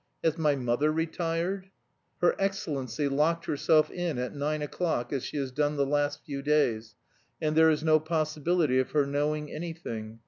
[0.23, 1.69] "Has my mother retired?"
[2.21, 6.41] "Her excellency locked herself in at nine o'clock as she has done the last few
[6.41, 6.95] days,
[7.39, 10.19] and there is no possibility of her knowing anything.